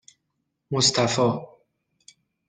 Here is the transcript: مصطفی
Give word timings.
مصطفی 0.71 1.41